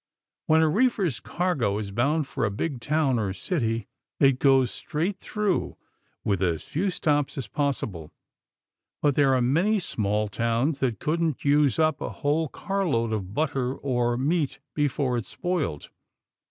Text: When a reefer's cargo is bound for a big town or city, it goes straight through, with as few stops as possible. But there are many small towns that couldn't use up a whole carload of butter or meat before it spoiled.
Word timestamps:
When 0.47 0.63
a 0.63 0.67
reefer's 0.67 1.19
cargo 1.19 1.77
is 1.77 1.91
bound 1.91 2.25
for 2.25 2.43
a 2.43 2.49
big 2.49 2.79
town 2.81 3.19
or 3.19 3.33
city, 3.33 3.85
it 4.19 4.39
goes 4.39 4.71
straight 4.71 5.19
through, 5.19 5.77
with 6.23 6.41
as 6.41 6.63
few 6.63 6.89
stops 6.89 7.37
as 7.37 7.47
possible. 7.47 8.11
But 9.03 9.13
there 9.13 9.35
are 9.35 9.43
many 9.43 9.77
small 9.77 10.27
towns 10.27 10.79
that 10.79 10.97
couldn't 10.97 11.45
use 11.45 11.77
up 11.77 12.01
a 12.01 12.09
whole 12.09 12.47
carload 12.49 13.13
of 13.13 13.35
butter 13.35 13.75
or 13.75 14.17
meat 14.17 14.57
before 14.73 15.17
it 15.19 15.25
spoiled. 15.27 15.89